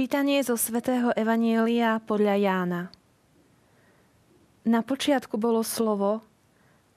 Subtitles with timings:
[0.00, 2.82] Čítanie zo svätého Evanielia podľa Jána.
[4.64, 6.24] Na počiatku bolo slovo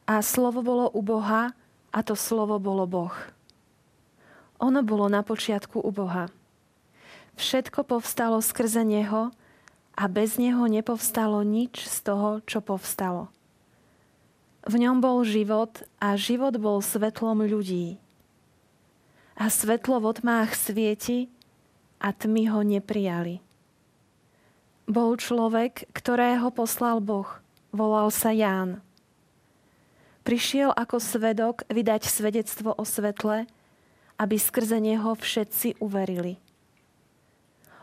[0.08, 1.52] a slovo bolo u Boha
[1.92, 3.12] a to slovo bolo Boh.
[4.64, 6.32] Ono bolo na počiatku u Boha.
[7.36, 9.36] Všetko povstalo skrze Neho
[10.00, 13.28] a bez Neho nepovstalo nič z toho, čo povstalo.
[14.64, 18.00] V ňom bol život a život bol svetlom ľudí.
[19.36, 21.28] A svetlo v otmách svieti
[22.04, 23.40] a tmy ho neprijali.
[24.84, 27.40] Bol človek, ktorého poslal Boh.
[27.72, 28.84] Volal sa Ján.
[30.28, 33.48] Prišiel ako svedok vydať svedectvo o svetle,
[34.20, 36.38] aby skrze neho všetci uverili.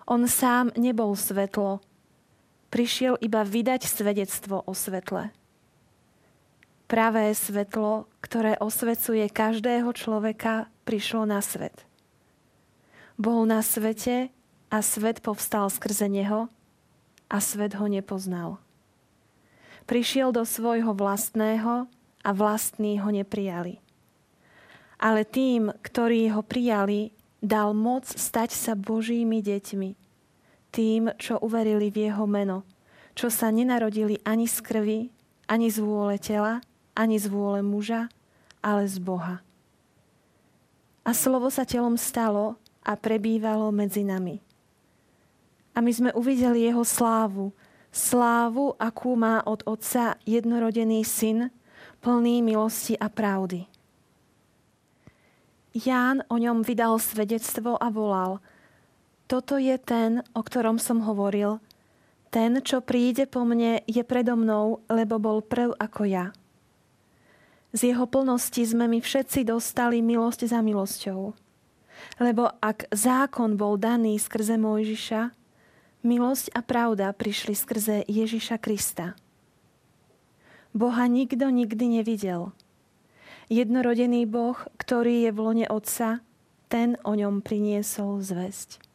[0.04, 1.80] On sám nebol svetlo,
[2.70, 5.32] prišiel iba vydať svedectvo o svetle.
[6.90, 11.89] Pravé svetlo, ktoré osvecuje každého človeka, prišlo na svet.
[13.20, 14.32] Bol na svete
[14.72, 16.48] a svet povstal skrze neho
[17.28, 18.56] a svet ho nepoznal.
[19.84, 21.84] Prišiel do svojho vlastného
[22.24, 23.76] a vlastní ho neprijali.
[24.96, 27.12] Ale tým, ktorí ho prijali,
[27.44, 29.90] dal moc stať sa Božími deťmi.
[30.72, 32.64] Tým, čo uverili v jeho meno,
[33.12, 35.00] čo sa nenarodili ani z krvi,
[35.44, 36.64] ani z vôle tela,
[36.96, 38.08] ani z vôle muža,
[38.64, 39.44] ale z Boha.
[41.04, 42.56] A slovo sa telom stalo
[42.90, 44.42] a prebývalo medzi nami.
[45.70, 47.54] A my sme uvideli jeho slávu,
[47.94, 51.54] slávu, akú má od Otca jednorodený syn,
[52.02, 53.70] plný milosti a pravdy.
[55.70, 58.42] Ján o ňom vydal svedectvo a volal,
[59.30, 61.62] toto je ten, o ktorom som hovoril,
[62.34, 66.26] ten, čo príde po mne, je predo mnou, lebo bol prv ako ja.
[67.70, 71.49] Z jeho plnosti sme my všetci dostali milosť za milosťou.
[72.18, 75.32] Lebo ak zákon bol daný skrze Mojžiša,
[76.02, 79.16] milosť a pravda prišli skrze Ježiša Krista.
[80.70, 82.54] Boha nikto nikdy nevidel.
[83.50, 86.22] Jednorodený Boh, ktorý je v lone Otca,
[86.70, 88.89] ten o ňom priniesol zväzť.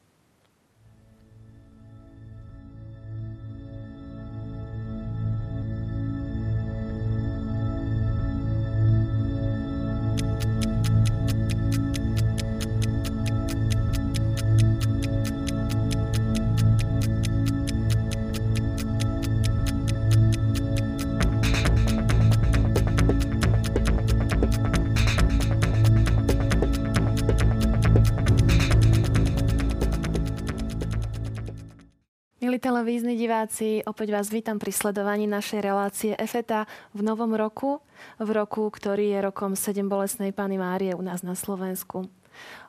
[32.57, 37.79] Televízni diváci, opäť vás vítam pri sledovaní našej relácie EFETA v novom roku,
[38.19, 42.09] v roku, ktorý je rokom 7 bolesnej Pany Márie u nás na Slovensku.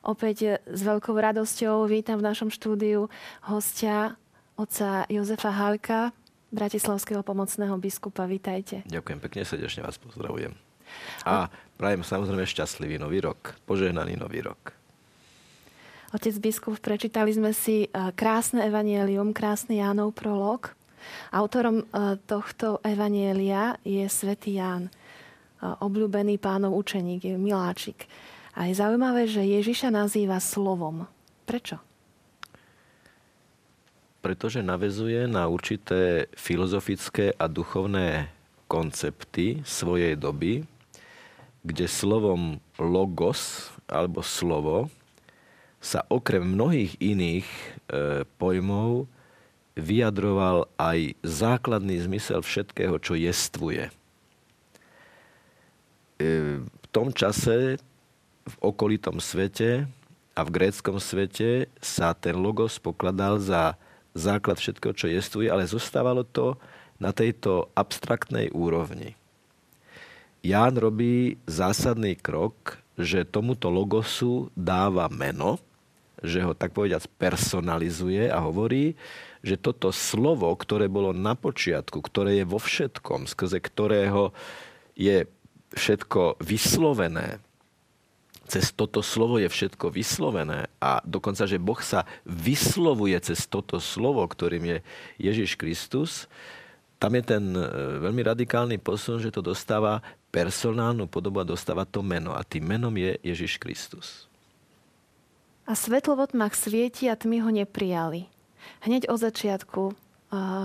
[0.05, 3.11] Opäť s veľkou radosťou vítam v našom štúdiu
[3.49, 4.15] hostia
[4.55, 6.15] oca Jozefa Halka,
[6.53, 8.23] bratislavského pomocného biskupa.
[8.29, 8.87] Vítajte.
[8.87, 10.55] Ďakujem pekne, srdečne vás pozdravujem.
[11.27, 14.76] A prajem samozrejme šťastlivý nový rok, požehnaný nový rok.
[16.07, 20.71] Otec biskup, prečítali sme si e, krásne evanielium, krásny Jánov prolog.
[21.35, 24.91] Autorom e, tohto evanielia je svätý Ján, e,
[25.67, 28.07] obľúbený pánov učeník, je miláčik.
[28.55, 31.11] A je zaujímavé, že Ježiša nazýva slovom.
[31.43, 31.75] Prečo?
[34.23, 38.31] Pretože navezuje na určité filozofické a duchovné
[38.71, 40.63] koncepty svojej doby,
[41.67, 44.87] kde slovom logos alebo slovo
[45.77, 47.63] sa okrem mnohých iných e,
[48.41, 49.05] pojmov
[49.77, 53.87] vyjadroval aj základný zmysel všetkého, čo jestvuje.
[53.87, 53.91] E,
[56.65, 57.77] v tom čase
[58.47, 59.85] v okolitom svete
[60.33, 63.77] a v gréckom svete sa ten logos pokladal za
[64.17, 66.57] základ všetkého, čo jestvuje, ale zostávalo to
[66.97, 69.13] na tejto abstraktnej úrovni.
[70.41, 75.61] Ján robí zásadný krok, že tomuto logosu dáva meno,
[76.25, 78.97] že ho tak povediac personalizuje a hovorí,
[79.45, 84.33] že toto slovo, ktoré bolo na počiatku, ktoré je vo všetkom, skrze ktorého
[84.97, 85.29] je
[85.77, 87.37] všetko vyslovené,
[88.47, 94.23] cez toto slovo je všetko vyslovené a dokonca, že Boh sa vyslovuje cez toto slovo,
[94.23, 94.77] ktorým je
[95.19, 96.31] Ježiš Kristus,
[96.97, 97.65] tam je ten e,
[98.01, 102.35] veľmi radikálny posun, že to dostáva personálnu podobu a dostáva to meno.
[102.35, 104.27] A tým menom je Ježiš Kristus.
[105.67, 108.27] A svetlo v otmách svieti a tmy ho neprijali.
[108.83, 109.95] Hneď od začiatku uh,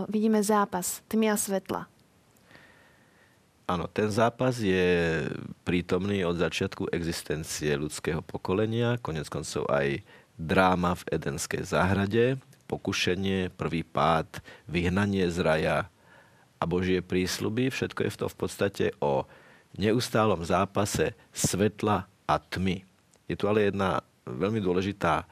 [0.07, 1.91] vidíme zápas tmy a svetla.
[3.67, 5.27] Áno, ten zápas je
[5.63, 10.03] prítomný od začiatku existencie ľudského pokolenia, konec koncov aj
[10.35, 12.43] dráma v Edenskej záhrade
[12.73, 15.77] pokušenie, prvý pád, vyhnanie z raja
[16.57, 17.69] a Božie prísľuby.
[17.69, 19.29] Všetko je to v podstate o
[19.77, 22.85] neustálom zápase svetla a tmy.
[23.29, 25.25] Je tu ale jedna veľmi dôležitá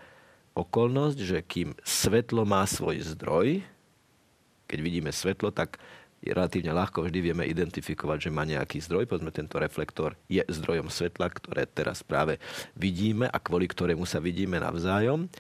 [0.57, 3.63] okolnosť, že kým svetlo má svoj zdroj,
[4.71, 5.83] keď vidíme svetlo, tak
[6.21, 9.09] je relatívne ľahko vždy vieme identifikovať, že má nejaký zdroj.
[9.09, 12.37] Povedzme, tento reflektor je zdrojom svetla, ktoré teraz práve
[12.77, 15.33] vidíme a kvôli ktorému sa vidíme navzájom.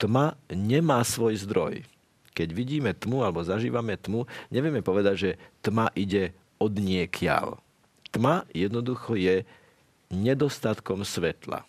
[0.00, 1.84] Tma nemá svoj zdroj.
[2.32, 7.60] Keď vidíme tmu alebo zažívame tmu, nevieme povedať, že tma ide od niekiaľ.
[8.12, 9.48] Tma jednoducho je
[10.12, 11.64] nedostatkom svetla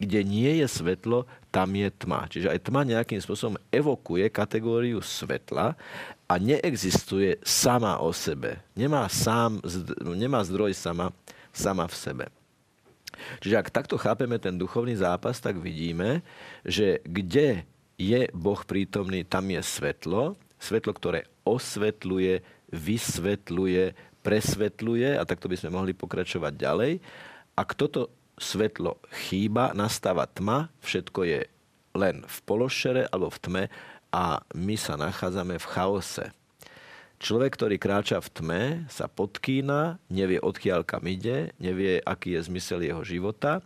[0.00, 2.24] kde nie je svetlo, tam je tma.
[2.24, 5.76] Čiže aj tma nejakým spôsobom evokuje kategóriu svetla
[6.24, 8.64] a neexistuje sama o sebe.
[8.72, 9.60] Nemá, sám,
[10.16, 11.12] nemá zdroj sama,
[11.52, 12.24] sama v sebe.
[13.44, 16.24] Čiže ak takto chápeme ten duchovný zápas, tak vidíme,
[16.64, 17.68] že kde
[18.00, 20.40] je Boh prítomný, tam je svetlo.
[20.56, 22.40] Svetlo, ktoré osvetľuje,
[22.72, 26.92] vysvetľuje, presvetľuje a takto by sme mohli pokračovať ďalej.
[27.56, 28.02] A kto to
[28.40, 31.40] svetlo chýba, nastáva tma, všetko je
[31.92, 33.64] len v pološere alebo v tme
[34.10, 34.24] a
[34.56, 36.26] my sa nachádzame v chaose.
[37.20, 42.80] Človek, ktorý kráča v tme, sa podkýna, nevie odkiaľ kam ide, nevie, aký je zmysel
[42.80, 43.60] jeho života.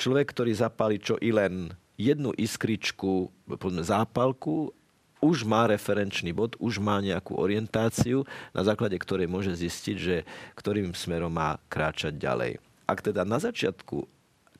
[0.00, 4.72] Človek, ktorý zapali čo i len jednu iskričku, povedzme zápalku,
[5.20, 10.16] už má referenčný bod, už má nejakú orientáciu, na základe ktorej môže zistiť, že
[10.54, 12.60] ktorým smerom má kráčať ďalej.
[12.86, 14.06] Ak teda na začiatku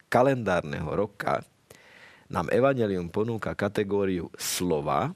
[0.09, 1.45] kalendárneho roka
[2.27, 5.15] nám Evangelium ponúka kategóriu slova,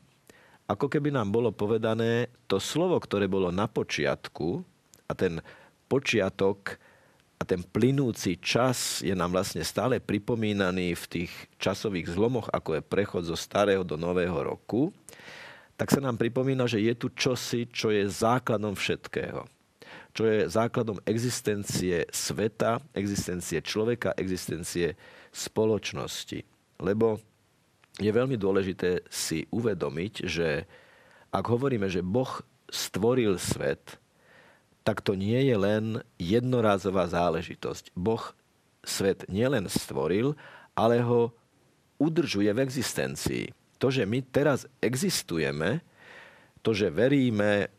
[0.71, 4.63] ako keby nám bolo povedané, to slovo, ktoré bolo na počiatku
[5.11, 5.43] a ten
[5.91, 6.79] počiatok
[7.41, 12.87] a ten plynúci čas je nám vlastne stále pripomínaný v tých časových zlomoch, ako je
[12.87, 14.95] prechod zo starého do nového roku,
[15.81, 19.49] tak sa nám pripomína, že je tu čosi, čo je základom všetkého
[20.11, 24.99] čo je základom existencie sveta, existencie človeka, existencie
[25.31, 26.43] spoločnosti.
[26.83, 27.23] Lebo
[27.99, 30.67] je veľmi dôležité si uvedomiť, že
[31.31, 33.99] ak hovoríme, že Boh stvoril svet,
[34.83, 35.85] tak to nie je len
[36.19, 37.95] jednorázová záležitosť.
[37.95, 38.35] Boh
[38.83, 40.35] svet nielen stvoril,
[40.75, 41.31] ale ho
[42.01, 43.45] udržuje v existencii.
[43.81, 45.81] To, že my teraz existujeme,
[46.61, 47.73] to, že veríme,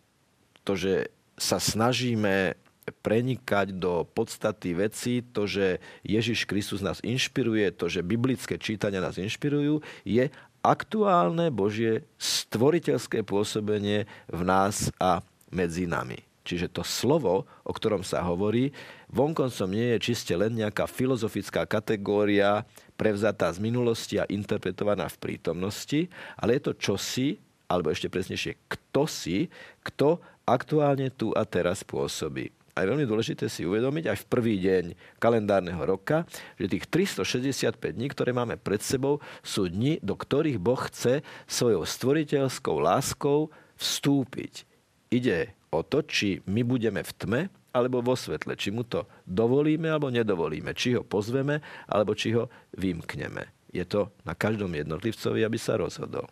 [0.65, 2.57] to, že sa snažíme
[3.05, 9.21] prenikať do podstaty veci, to, že Ježiš Kristus nás inšpiruje, to, že biblické čítania nás
[9.21, 10.27] inšpirujú, je
[10.65, 15.21] aktuálne Božie stvoriteľské pôsobenie v nás a
[15.53, 16.30] medzi nami.
[16.51, 18.75] Čiže to slovo, o ktorom sa hovorí,
[19.07, 22.67] vonkoncom nie je čiste len nejaká filozofická kategória
[22.99, 27.39] prevzatá z minulosti a interpretovaná v prítomnosti, ale je to čosi,
[27.71, 29.47] alebo ešte presnejšie, kto si,
[29.79, 32.51] kto aktuálne tu a teraz pôsobí.
[32.75, 34.83] A je veľmi dôležité si uvedomiť aj v prvý deň
[35.23, 36.27] kalendárneho roka,
[36.59, 41.87] že tých 365 dní, ktoré máme pred sebou, sú dni, do ktorých Boh chce svojou
[41.87, 44.67] stvoriteľskou láskou vstúpiť.
[45.11, 48.59] Ide o to, či my budeme v tme alebo vo svetle.
[48.59, 50.75] Či mu to dovolíme alebo nedovolíme.
[50.75, 53.71] Či ho pozveme alebo či ho vymkneme.
[53.71, 56.27] Je to na každom jednotlivcovi, aby sa rozhodol.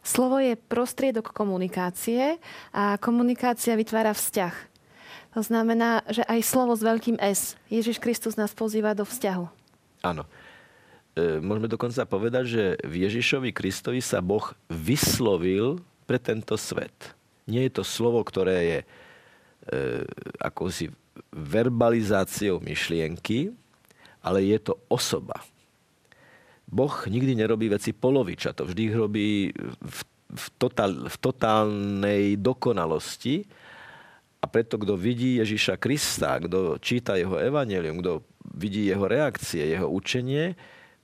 [0.00, 2.40] Slovo je prostriedok komunikácie
[2.72, 4.54] a komunikácia vytvára vzťah.
[5.36, 7.60] To znamená, že aj slovo s veľkým S.
[7.68, 9.44] Ježiš Kristus nás pozýva do vzťahu.
[10.00, 10.24] Áno.
[11.12, 17.17] E, môžeme dokonca povedať, že v Ježišovi Kristovi sa Boh vyslovil pre tento svet.
[17.48, 18.86] Nie je to slovo, ktoré je e,
[20.38, 20.92] akousi
[21.32, 23.56] verbalizáciou myšlienky,
[24.22, 25.40] ale je to osoba.
[26.68, 28.52] Boh nikdy nerobí veci poloviča.
[28.52, 29.28] To vždy ich robí
[29.80, 33.48] v, v, totál, v totálnej dokonalosti.
[34.38, 38.22] A preto, kto vidí Ježiša Krista, kto číta jeho evanelium, kto
[38.54, 40.54] vidí jeho reakcie, jeho učenie,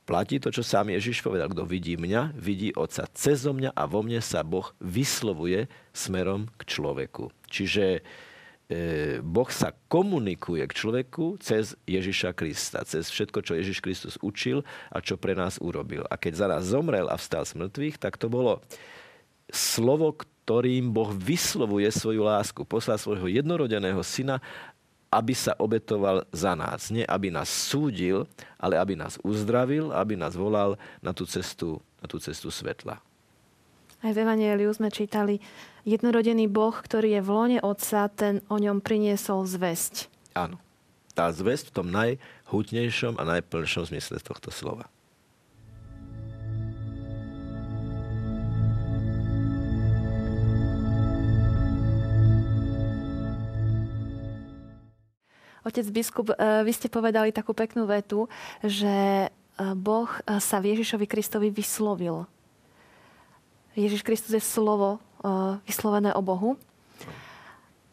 [0.05, 1.51] platí to, čo sám Ježiš povedal.
[1.51, 3.09] Kto vidí mňa, vidí Otca.
[3.13, 7.33] Cezo mňa a vo mne sa Boh vyslovuje smerom k človeku.
[7.49, 8.05] Čiže
[8.65, 14.65] E, boh sa komunikuje k človeku cez Ježiša Krista, cez všetko, čo Ježiš Kristus učil
[14.89, 16.09] a čo pre nás urobil.
[16.09, 18.65] A keď za nás zomrel a vstal z mŕtvych, tak to bolo
[19.53, 22.65] slovo, ktorým Boh vyslovuje svoju lásku.
[22.65, 24.41] Poslal svojho jednorodeného syna,
[25.15, 26.91] aby sa obetoval za nás.
[26.91, 28.27] Nie aby nás súdil,
[28.59, 32.99] ale aby nás uzdravil, aby nás volal na tú cestu, na tú cestu svetla.
[34.05, 35.41] Aj v Evangeliu sme čítali,
[35.89, 40.13] jednorodený Boh, ktorý je v lone Otca, ten o ňom priniesol zväzť.
[40.37, 40.61] Áno.
[41.15, 44.91] Tá zväzť v tom najhutnejšom a najplnšom zmysle tohto slova.
[55.65, 58.29] Otec biskup, vy ste povedali takú peknú vetu,
[58.61, 62.29] že Boh sa v Ježišovi Kristovi vyslovil.
[63.73, 65.01] Ježiš Kristus je slovo
[65.65, 66.61] vyslovené o Bohu.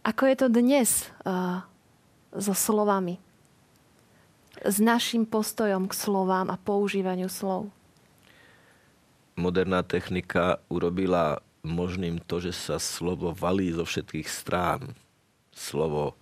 [0.03, 1.07] Ako je to dnes
[2.35, 3.23] so slovami?
[4.61, 7.71] S našim postojom k slovám a používaniu slov?
[9.39, 14.91] Moderná technika urobila možným to, že sa slovo valí zo všetkých strán.
[15.55, 16.19] Slovo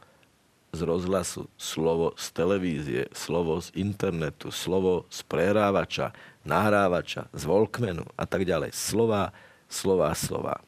[0.69, 6.13] z rozhlasu, slovo z televízie, slovo z internetu, slovo z prehrávača,
[6.45, 8.73] nahrávača, z Volkmenu a tak ďalej.
[8.73, 9.33] Slova,
[9.65, 10.61] slova, slova.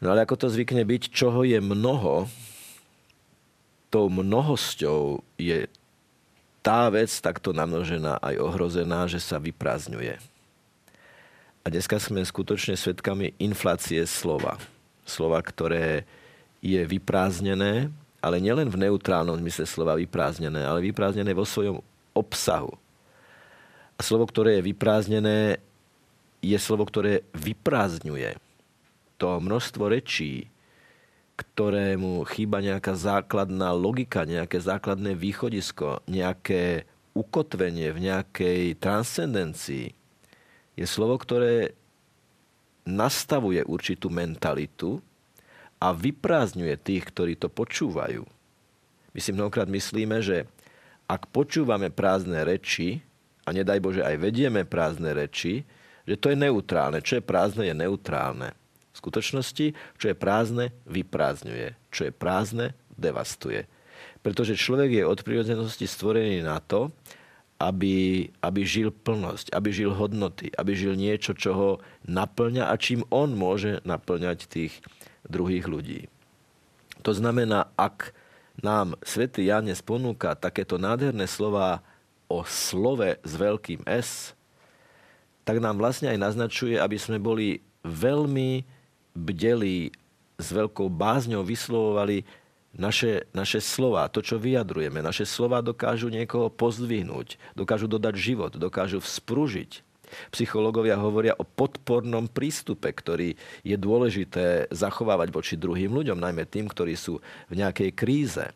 [0.00, 2.24] No ale ako to zvykne byť, čoho je mnoho,
[3.92, 5.68] tou mnohosťou je
[6.64, 10.16] tá vec takto namnožená aj ohrozená, že sa vyprázdňuje.
[11.60, 14.56] A dneska sme skutočne svedkami inflácie slova.
[15.04, 16.08] Slova, ktoré
[16.64, 21.80] je vyprázdnené, ale nielen v neutrálnom zmysle slova vyprázdnené, ale vyprázdnené vo svojom
[22.12, 22.72] obsahu.
[23.96, 25.60] A slovo, ktoré je vyprázdnené,
[26.40, 28.36] je slovo, ktoré vyprázdňuje.
[29.20, 30.48] To množstvo rečí,
[31.36, 36.84] ktorému chýba nejaká základná logika, nejaké základné východisko, nejaké
[37.16, 39.92] ukotvenie v nejakej transcendencii,
[40.76, 41.76] je slovo, ktoré
[42.88, 45.04] nastavuje určitú mentalitu
[45.80, 48.22] a vyprázdňuje tých, ktorí to počúvajú.
[49.10, 50.46] My si mnohokrát myslíme, že
[51.10, 53.02] ak počúvame prázdne reči,
[53.48, 55.66] a nedaj Bože aj vedieme prázdne reči,
[56.06, 57.02] že to je neutrálne.
[57.02, 58.54] Čo je prázdne, je neutrálne.
[58.94, 59.66] V skutočnosti,
[59.98, 61.74] čo je prázdne, vyprázdňuje.
[61.90, 63.66] Čo je prázdne, devastuje.
[64.20, 66.92] Pretože človek je od prírodzenosti stvorený na to,
[67.60, 71.70] aby, aby žil plnosť, aby žil hodnoty, aby žil niečo, čo ho
[72.08, 74.80] naplňa a čím on môže naplňať tých
[75.30, 76.10] druhých ľudí.
[77.06, 78.12] To znamená, ak
[78.60, 81.80] nám svätý Janes ponúka takéto nádherné slova
[82.28, 84.36] o slove s veľkým S,
[85.48, 88.62] tak nám vlastne aj naznačuje, aby sme boli veľmi
[89.16, 89.90] bdelí,
[90.40, 92.24] s veľkou bázňou vyslovovali
[92.72, 99.02] naše, naše slova, to, čo vyjadrujeme, naše slova dokážu niekoho pozdvihnúť, dokážu dodať život, dokážu
[99.02, 99.84] vzpružiť.
[100.30, 106.94] Psychológovia hovoria o podpornom prístupe, ktorý je dôležité zachovávať voči druhým ľuďom, najmä tým, ktorí
[106.94, 108.46] sú v nejakej kríze.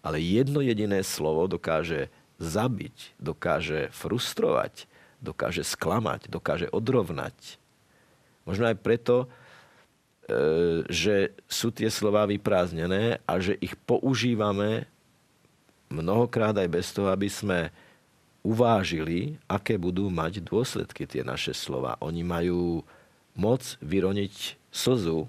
[0.00, 4.86] Ale jedno jediné slovo dokáže zabiť, dokáže frustrovať,
[5.18, 7.58] dokáže sklamať, dokáže odrovnať.
[8.46, 9.26] Možno aj preto,
[10.26, 14.90] E, že sú tie slova vyprázdnené a že ich používame
[15.86, 17.70] mnohokrát aj bez toho, aby sme
[18.46, 21.98] uvážili, aké budú mať dôsledky tie naše slova.
[21.98, 22.86] Oni majú
[23.34, 25.26] moc vyroniť slzu,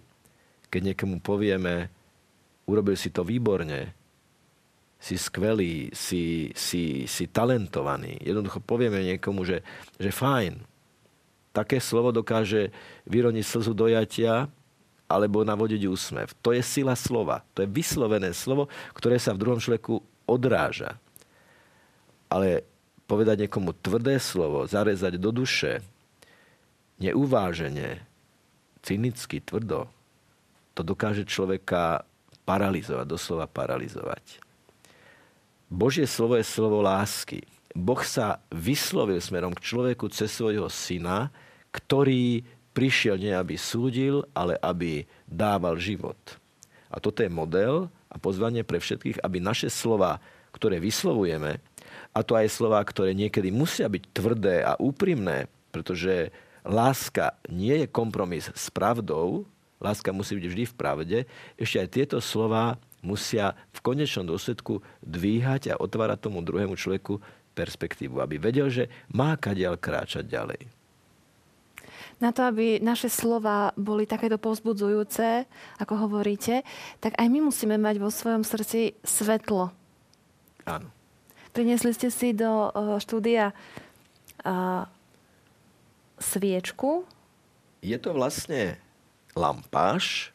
[0.69, 1.89] keď niekomu povieme,
[2.69, 3.89] urobil si to výborne,
[5.01, 8.21] si skvelý, si, si, si talentovaný.
[8.21, 9.65] Jednoducho povieme niekomu, že,
[9.97, 10.61] že fajn.
[11.53, 12.69] Také slovo dokáže
[13.09, 14.45] vyroniť slzu dojatia
[15.09, 16.27] alebo navodiť úsmev.
[16.45, 17.41] To je sila slova.
[17.57, 20.99] To je vyslovené slovo, ktoré sa v druhom človeku odráža.
[22.27, 22.67] Ale
[23.07, 25.79] povedať niekomu tvrdé slovo, zarezať do duše,
[26.99, 28.03] neuvážene,
[28.83, 29.87] cynicky, tvrdo,
[30.77, 32.05] to dokáže človeka
[32.45, 34.43] paralizovať, doslova paralizovať.
[35.67, 37.43] Božie slovo je slovo lásky.
[37.75, 41.27] Boh sa vyslovil smerom k človeku cez svojho syna,
[41.75, 46.17] ktorý prišiel nie aby súdil, ale aby dával život.
[46.87, 50.23] A toto je model a pozvanie pre všetkých, aby naše slova,
[50.55, 51.59] ktoré vyslovujeme,
[52.17, 56.33] a to aj slova, ktoré niekedy musia byť tvrdé a úprimné, pretože
[56.65, 59.45] láska nie je kompromis s pravdou,
[59.77, 61.17] láska musí byť vždy v pravde,
[61.61, 67.21] ešte aj tieto slova musia v konečnom dôsledku dvíhať a otvárať tomu druhému človeku
[67.53, 70.73] perspektívu, aby vedel, že má kadiaľ kráčať ďalej
[72.17, 75.45] na to, aby naše slova boli takéto povzbudzujúce,
[75.77, 76.65] ako hovoríte,
[76.97, 79.69] tak aj my musíme mať vo svojom srdci svetlo.
[80.65, 80.96] Áno.
[81.57, 83.49] Priniesli ste si do uh, štúdia
[84.45, 84.85] uh,
[86.21, 87.01] sviečku.
[87.81, 88.77] Je to vlastne
[89.33, 90.29] lampáš,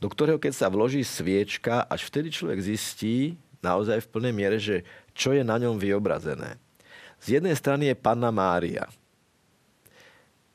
[0.00, 4.80] do ktorého keď sa vloží sviečka, až vtedy človek zistí naozaj v plnej miere, že
[5.12, 6.56] čo je na ňom vyobrazené.
[7.20, 8.88] Z jednej strany je Panna Mária–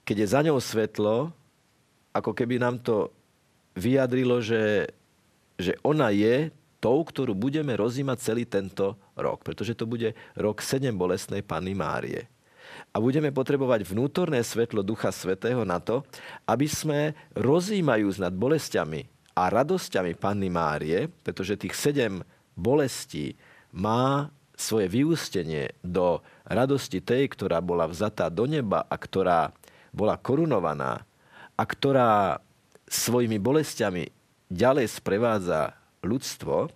[0.10, 1.30] keď je za ňou svetlo,
[2.10, 3.14] ako keby nám to
[3.78, 4.90] vyjadrilo, že,
[5.54, 6.50] že ona je
[6.80, 9.44] tou, ktorú budeme rozímať celý tento rok.
[9.44, 12.28] Pretože to bude rok sedem bolestnej Panny Márie.
[12.96, 16.02] A budeme potrebovať vnútorné svetlo Ducha Svetého na to,
[16.48, 19.06] aby sme rozímajúc nad bolestiami
[19.38, 22.26] a radosťami Panny Márie, pretože tých sedem
[22.58, 23.38] bolesti
[23.72, 29.56] má svoje vyústenie do radosti tej, ktorá bola vzatá do neba a ktorá
[29.96, 31.08] bola korunovaná
[31.56, 32.44] a ktorá
[32.92, 34.12] svojimi bolestiami
[34.52, 36.72] ďalej sprevádza ľudstvo,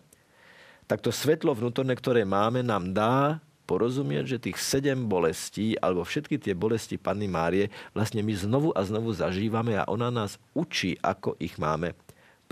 [0.87, 6.35] tak to svetlo vnútorné, ktoré máme, nám dá porozumieť, že tých sedem bolestí, alebo všetky
[6.35, 11.39] tie bolesti Panny Márie, vlastne my znovu a znovu zažívame a ona nás učí, ako
[11.39, 11.95] ich máme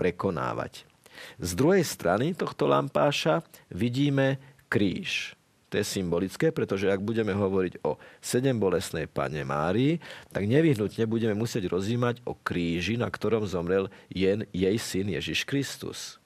[0.00, 0.88] prekonávať.
[1.36, 4.40] Z druhej strany tohto lampáša vidíme
[4.72, 5.36] kríž.
[5.68, 11.32] To je symbolické, pretože ak budeme hovoriť o sedem bolesnej Pane Márii, tak nevyhnutne budeme
[11.32, 16.21] musieť rozímať o kríži, na ktorom zomrel jen jej syn Ježiš Kristus.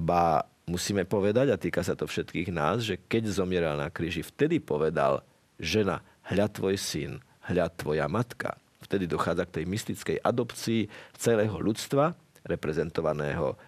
[0.00, 4.56] Ba musíme povedať, a týka sa to všetkých nás, že keď zomieral na kríži, vtedy
[4.56, 5.20] povedal
[5.60, 7.20] žena, hľa tvoj syn,
[7.52, 8.56] hľa tvoja matka.
[8.80, 10.88] Vtedy dochádza k tej mystickej adopcii
[11.20, 12.16] celého ľudstva,
[12.48, 13.60] reprezentovaného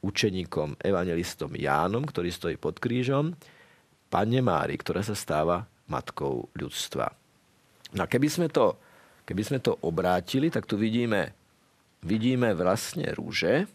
[0.00, 3.36] učeníkom, evangelistom Jánom, ktorý stojí pod krížom,
[4.08, 7.12] Pane Mári, ktorá sa stáva matkou ľudstva.
[7.92, 8.78] No a keby sme to,
[9.28, 11.34] keby sme to obrátili, tak tu vidíme,
[12.06, 13.68] vidíme vlastne rúže,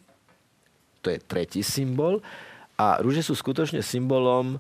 [1.02, 2.24] to je tretí symbol,
[2.80, 4.56] a rúže sú skutočne symbolom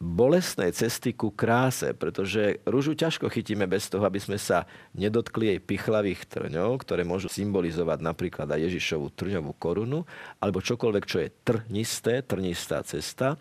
[0.00, 4.64] bolestnej cesty ku kráse, pretože rúžu ťažko chytíme bez toho, aby sme sa
[4.96, 10.06] nedotkli jej pichlavých trňov, ktoré môžu symbolizovať napríklad aj Ježišovú trňovú korunu,
[10.40, 13.36] alebo čokoľvek, čo je trnisté, trnistá cesta.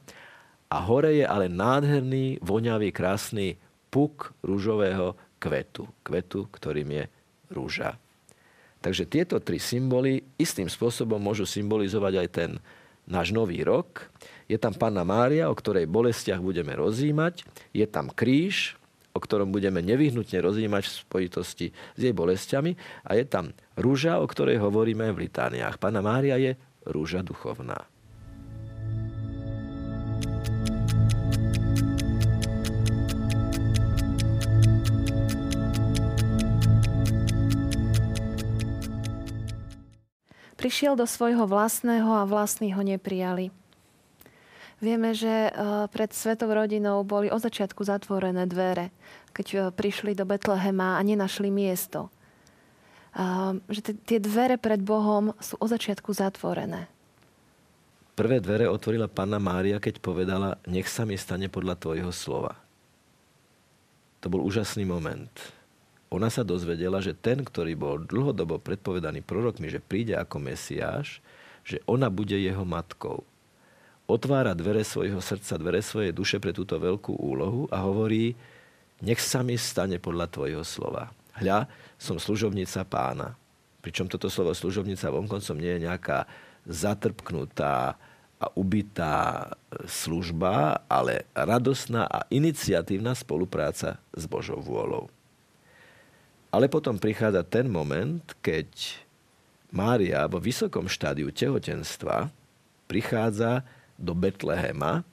[0.67, 3.55] A hore je ale nádherný, voňavý, krásny
[3.87, 5.87] puk rúžového kvetu.
[6.03, 7.03] Kvetu, ktorým je
[7.55, 7.95] rúža.
[8.79, 12.51] Takže tieto tri symboly istým spôsobom môžu symbolizovať aj ten
[13.09, 14.07] náš nový rok.
[14.47, 17.43] Je tam Panna Mária, o ktorej bolestiach budeme rozímať.
[17.75, 18.79] Je tam kríž,
[19.11, 22.77] o ktorom budeme nevyhnutne rozímať v spojitosti s jej bolestiami.
[23.03, 25.81] A je tam rúža, o ktorej hovoríme v litániách.
[25.81, 26.55] Panna Mária je
[26.87, 27.83] rúža duchovná.
[40.59, 43.47] Prišiel do svojho vlastného a vlastní ho neprijali.
[44.83, 45.51] Vieme, že e,
[45.87, 48.91] pred svetou rodinou boli od začiatku zatvorené dvere,
[49.31, 52.11] keď e, prišli do Betlehema a nenašli miesto.
[53.71, 56.91] Že tie dvere pred Bohom sú od začiatku zatvorené.
[58.13, 62.59] Prvé dvere otvorila Panna Mária, keď povedala, nech sa mi stane podľa tvojho slova.
[64.19, 65.31] To bol úžasný moment
[66.09, 71.21] ona sa dozvedela, že ten, ktorý bol dlhodobo predpovedaný prorokmi, že príde ako Mesiáš,
[71.61, 73.21] že ona bude jeho matkou.
[74.09, 78.33] Otvára dvere svojho srdca, dvere svojej duše pre túto veľkú úlohu a hovorí,
[79.05, 81.13] nech sa mi stane podľa tvojho slova.
[81.37, 81.69] Hľa,
[82.01, 83.37] som služobnica pána.
[83.85, 86.25] Pričom toto slovo služobnica vonkoncom nie je nejaká
[86.65, 88.01] zatrpknutá
[88.39, 89.45] a ubitá
[89.85, 95.18] služba, ale radosná a iniciatívna spolupráca s Božou vôľou.
[96.49, 98.67] Ale potom prichádza ten moment, keď
[99.69, 102.33] Mária vo vysokom štádiu tehotenstva
[102.89, 103.61] prichádza
[104.01, 105.05] do Betlehema,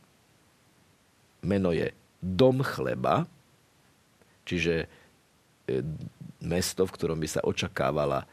[1.45, 1.93] meno je
[2.25, 3.29] Dom chleba,
[4.49, 4.89] čiže
[5.69, 5.85] e,
[6.41, 8.25] mesto, v ktorom by sa očakávala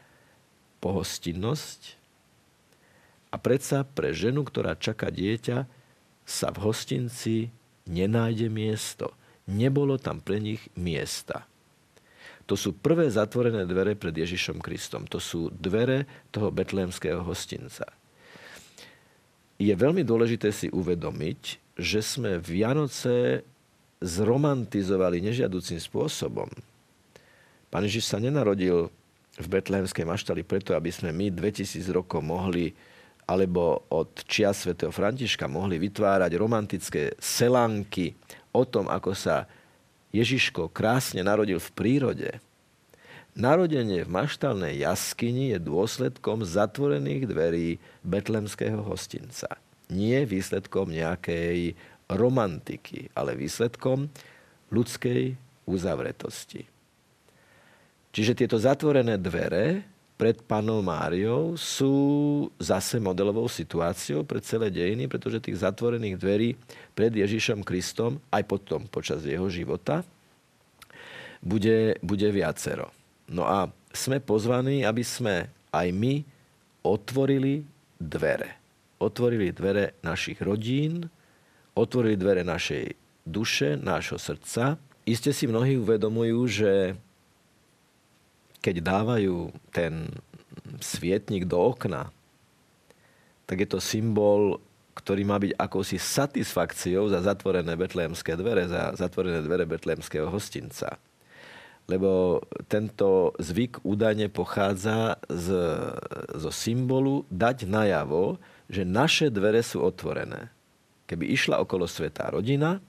[0.80, 2.00] pohostinnosť.
[3.28, 5.68] A predsa pre ženu, ktorá čaká dieťa,
[6.24, 7.52] sa v hostinci
[7.84, 9.12] nenájde miesto.
[9.44, 11.44] Nebolo tam pre nich miesta.
[12.44, 15.08] To sú prvé zatvorené dvere pred Ježišom Kristom.
[15.08, 17.88] To sú dvere toho betlémskeho hostinca.
[19.56, 21.40] Je veľmi dôležité si uvedomiť,
[21.80, 23.46] že sme Vianoce
[24.04, 26.50] zromantizovali nežiaducím spôsobom.
[27.72, 28.92] Pán Ježiš sa nenarodil
[29.34, 32.70] v betlémskej maštali preto, aby sme my 2000 rokov mohli
[33.24, 38.12] alebo od čia svätého Františka mohli vytvárať romantické selánky
[38.52, 39.48] o tom, ako sa
[40.14, 42.30] Ježiško krásne narodil v prírode,
[43.34, 47.68] narodenie v maštalnej jaskyni je dôsledkom zatvorených dverí
[48.06, 49.58] betlemského hostinca.
[49.90, 51.74] Nie výsledkom nejakej
[52.06, 54.06] romantiky, ale výsledkom
[54.70, 55.34] ľudskej
[55.66, 56.62] uzavretosti.
[58.14, 59.82] Čiže tieto zatvorené dvere
[60.14, 61.94] pred panou Máriou sú
[62.62, 66.48] zase modelovou situáciou pre celé dejiny, pretože tých zatvorených dverí
[66.94, 70.06] pred Ježišom Kristom, aj potom počas jeho života,
[71.42, 72.94] bude, bude viacero.
[73.26, 76.22] No a sme pozvaní, aby sme aj my
[76.86, 77.66] otvorili
[77.98, 78.56] dvere.
[79.02, 81.10] Otvorili dvere našich rodín,
[81.74, 82.94] otvorili dvere našej
[83.26, 84.78] duše, nášho srdca.
[85.04, 86.72] Iste si mnohí uvedomujú, že
[88.64, 90.08] keď dávajú ten
[90.80, 92.08] svietnik do okna,
[93.44, 94.56] tak je to symbol
[94.94, 101.02] ktorý má byť akousi satisfakciou za zatvorené betlémske dvere, za zatvorené dvere betlémskeho hostinca.
[101.90, 105.48] Lebo tento zvyk údajne pochádza z,
[106.32, 110.48] zo symbolu dať najavo, že naše dvere sú otvorené.
[111.04, 112.80] Keby išla okolo svetá rodina,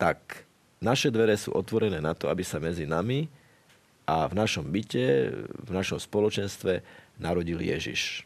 [0.00, 0.48] tak
[0.82, 3.30] naše dvere sú otvorené na to, aby sa medzi nami
[4.08, 5.36] a v našom byte,
[5.68, 6.80] v našom spoločenstve
[7.20, 8.24] narodil Ježiš.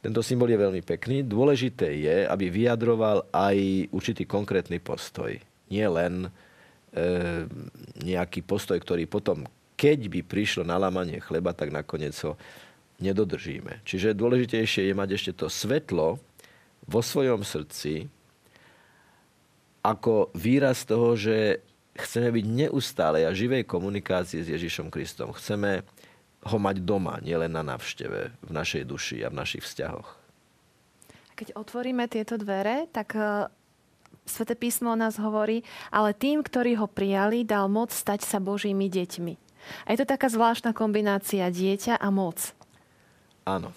[0.00, 1.20] Tento symbol je veľmi pekný.
[1.20, 5.36] Dôležité je, aby vyjadroval aj určitý konkrétny postoj.
[5.68, 6.30] Nie len e,
[8.00, 9.44] nejaký postoj, ktorý potom,
[9.76, 12.40] keď by prišlo na lamanie chleba, tak nakoniec ho
[13.02, 13.84] nedodržíme.
[13.84, 16.16] Čiže dôležitejšie je mať ešte to svetlo
[16.86, 18.08] vo svojom srdci
[19.84, 21.62] ako výraz toho, že
[21.98, 25.32] chceme byť neustále a živej komunikácii s Ježišom Kristom.
[25.32, 25.82] Chceme
[26.46, 30.14] ho mať doma, nielen na návšteve, v našej duši a v našich vzťahoch.
[31.36, 33.50] Keď otvoríme tieto dvere, tak uh,
[34.26, 35.62] Svete písmo o nás hovorí,
[35.94, 39.34] ale tým, ktorí ho prijali, dal moc stať sa Božími deťmi.
[39.86, 42.50] A je to taká zvláštna kombinácia dieťa a moc.
[43.46, 43.70] Áno.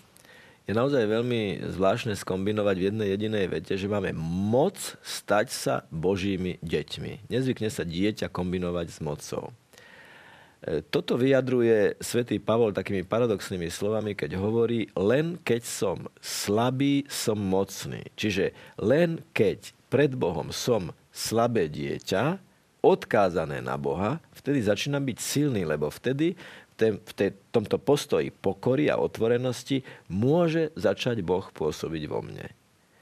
[0.69, 6.61] Je naozaj veľmi zvláštne skombinovať v jednej jedinej vete, že máme moc stať sa Božími
[6.61, 7.25] deťmi.
[7.25, 9.49] Nezvykne sa dieťa kombinovať s mocou.
[9.49, 17.41] E, toto vyjadruje svätý Pavol takými paradoxnými slovami, keď hovorí, len keď som slabý, som
[17.41, 18.05] mocný.
[18.13, 22.37] Čiže len keď pred Bohom som slabé dieťa,
[22.85, 26.37] odkázané na Boha, vtedy začínam byť silný, lebo vtedy
[26.79, 27.11] v
[27.51, 32.47] tomto postoji pokory a otvorenosti môže začať Boh pôsobiť vo mne.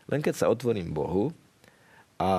[0.08, 1.32] Len keď sa otvorím Bohu,
[2.18, 2.32] a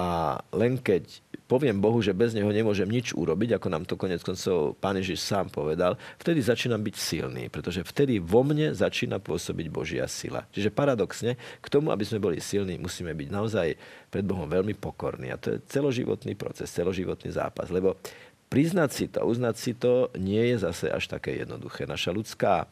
[0.50, 4.74] len keď poviem Bohu, že bez Neho nemôžem nič urobiť, ako nám to konec koncov
[4.82, 10.10] Pán Ježiš sám povedal, vtedy začínam byť silný, pretože vtedy vo mne začína pôsobiť Božia
[10.10, 10.50] sila.
[10.50, 13.68] Čiže paradoxne, k tomu, aby sme boli silní, musíme byť naozaj
[14.10, 15.30] pred Bohom veľmi pokorní.
[15.30, 17.70] A to je celoživotný proces, celoživotný zápas.
[17.70, 18.02] Lebo
[18.48, 21.84] priznať si to, uznať si to, nie je zase až také jednoduché.
[21.84, 22.68] Naša ľudská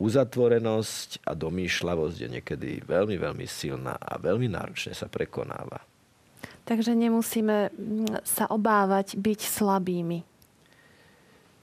[0.00, 5.84] uzatvorenosť a domýšľavosť je niekedy veľmi, veľmi silná a veľmi náročne sa prekonáva.
[6.64, 10.24] Takže nemusíme mm, sa obávať byť slabými.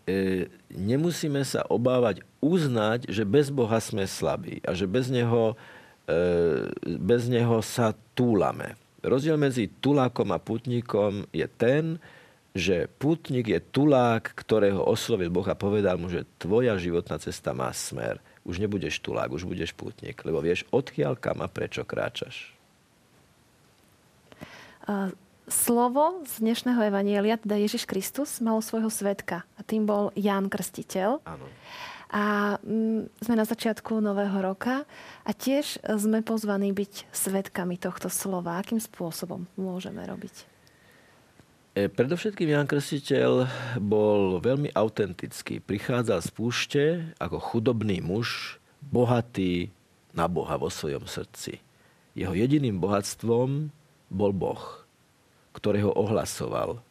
[0.06, 5.58] E, nemusíme sa obávať uznať, že bez Boha sme slabí a že bez Neho,
[6.06, 6.70] e,
[7.02, 8.78] bez neho sa túlame.
[9.02, 11.98] Rozdiel medzi tulákom a putníkom je ten,
[12.58, 17.70] že putník je tulák, ktorého oslovil Boh a povedal mu, že tvoja životná cesta má
[17.70, 18.18] smer.
[18.42, 22.58] Už nebudeš tulák, už budeš putník, lebo vieš, odkiaľ kam a prečo kráčaš
[25.48, 29.48] slovo z dnešného evanielia, teda Ježiš Kristus, malo svojho svetka.
[29.56, 31.24] A tým bol Ján Krstiteľ.
[31.24, 31.48] Áno.
[32.08, 34.88] A mm, sme na začiatku nového roka
[35.28, 38.60] a tiež sme pozvaní byť svetkami tohto slova.
[38.60, 40.57] Akým spôsobom môžeme robiť?
[41.78, 43.46] E, predovšetkým Jan Krstiteľ
[43.78, 45.62] bol veľmi autentický.
[45.62, 46.84] Prichádzal z púšte
[47.22, 49.70] ako chudobný muž, bohatý
[50.10, 51.62] na Boha vo svojom srdci.
[52.18, 53.70] Jeho jediným bohatstvom
[54.10, 54.58] bol Boh,
[55.54, 56.82] ktorého ohlasoval.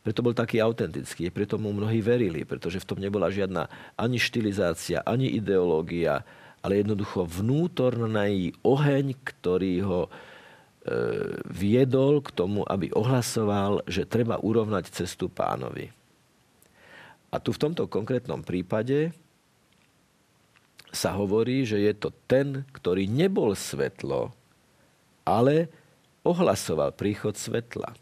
[0.00, 3.68] Preto bol taký autentický, preto mu mnohí verili, pretože v tom nebola žiadna
[4.00, 6.24] ani štilizácia, ani ideológia,
[6.64, 10.00] ale jednoducho vnútorný oheň, ktorý ho
[11.48, 15.92] viedol k tomu, aby ohlasoval, že treba urovnať cestu pánovi.
[17.28, 19.12] A tu v tomto konkrétnom prípade
[20.88, 24.32] sa hovorí, že je to ten, ktorý nebol svetlo,
[25.28, 25.68] ale
[26.24, 27.92] ohlasoval príchod svetla.
[27.92, 27.96] E,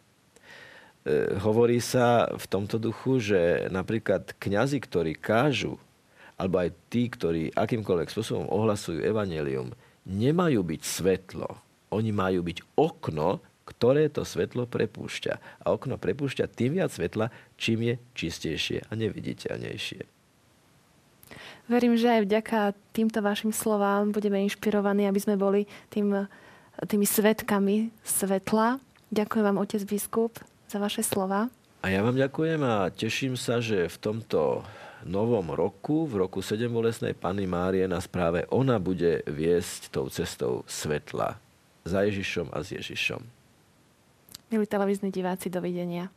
[1.43, 5.75] hovorí sa v tomto duchu, že napríklad kňazi, ktorí kážu,
[6.39, 9.75] alebo aj tí, ktorí akýmkoľvek spôsobom ohlasujú evanelium,
[10.07, 11.51] nemajú byť svetlo.
[11.97, 15.65] Oni majú byť okno, ktoré to svetlo prepúšťa.
[15.65, 20.05] A okno prepúšťa tým viac svetla, čím je čistejšie a neviditeľnejšie.
[21.67, 22.59] Verím, že aj vďaka
[22.95, 26.29] týmto vašim slovám budeme inšpirovaní, aby sme boli tým
[26.85, 28.77] tými svetkami svetla.
[29.09, 30.37] Ďakujem vám, otec biskup,
[30.69, 31.49] za vaše slova.
[31.81, 34.61] A ja vám ďakujem a teším sa, že v tomto
[35.09, 40.69] novom roku, v roku 7 bolesnej Pany Márie, nás práve ona bude viesť tou cestou
[40.69, 41.46] svetla
[41.87, 43.23] za Ježišom a s Ježišom.
[44.51, 46.11] Milí televízni diváci, dovidenia.